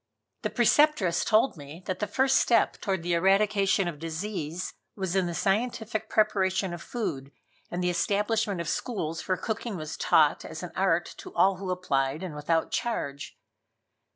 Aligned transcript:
The 0.41 0.49
Preceptress 0.49 1.23
told 1.23 1.55
me 1.57 1.83
that 1.85 1.99
the 1.99 2.07
first 2.07 2.37
step 2.39 2.81
toward 2.81 3.03
the 3.03 3.13
eradication 3.13 3.87
of 3.87 3.99
disease 3.99 4.73
was 4.95 5.15
in 5.15 5.27
the 5.27 5.35
scientific 5.35 6.09
preparation 6.09 6.73
of 6.73 6.81
food, 6.81 7.31
and 7.69 7.83
the 7.83 7.91
establishment 7.91 8.59
of 8.59 8.67
schools 8.67 9.27
where 9.27 9.37
cooking 9.37 9.77
was 9.77 9.95
taught 9.95 10.43
as 10.43 10.63
an 10.63 10.71
art 10.75 11.13
to 11.19 11.31
all 11.35 11.57
who 11.57 11.69
applied, 11.69 12.23
and 12.23 12.33
without 12.33 12.71
charge. 12.71 13.37